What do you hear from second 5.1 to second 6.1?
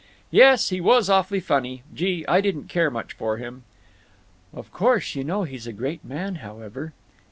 you know he's a great